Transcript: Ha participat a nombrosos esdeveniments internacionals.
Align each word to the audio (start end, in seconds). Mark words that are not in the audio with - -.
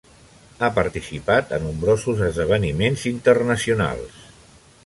Ha 0.61 0.69
participat 0.77 1.53
a 1.59 1.59
nombrosos 1.67 2.25
esdeveniments 2.31 3.07
internacionals. 3.15 4.21